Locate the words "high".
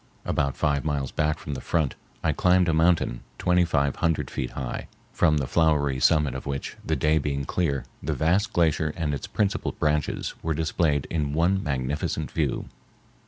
4.53-4.87